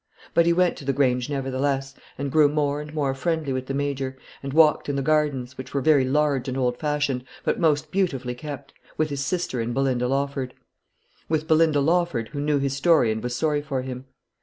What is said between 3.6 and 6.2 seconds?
the Major, and walked in the gardens which were very